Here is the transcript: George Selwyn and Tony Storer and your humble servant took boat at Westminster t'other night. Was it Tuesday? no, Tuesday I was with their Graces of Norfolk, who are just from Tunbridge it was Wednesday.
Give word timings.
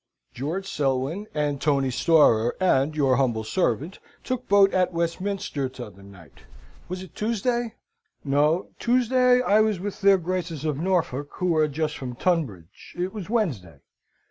George 0.33 0.67
Selwyn 0.67 1.27
and 1.35 1.61
Tony 1.61 1.91
Storer 1.91 2.55
and 2.59 2.95
your 2.95 3.17
humble 3.17 3.43
servant 3.43 3.99
took 4.23 4.47
boat 4.49 4.73
at 4.73 4.91
Westminster 4.91 5.69
t'other 5.69 6.01
night. 6.01 6.45
Was 6.89 7.03
it 7.03 7.13
Tuesday? 7.13 7.75
no, 8.23 8.69
Tuesday 8.79 9.43
I 9.43 9.61
was 9.61 9.79
with 9.79 10.01
their 10.01 10.17
Graces 10.17 10.65
of 10.65 10.79
Norfolk, 10.79 11.29
who 11.33 11.55
are 11.55 11.67
just 11.67 11.99
from 11.99 12.15
Tunbridge 12.15 12.95
it 12.97 13.13
was 13.13 13.29
Wednesday. 13.29 13.81